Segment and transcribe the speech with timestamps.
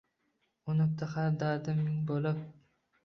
[0.71, 2.41] Unibdi har dardim ming boʼlib.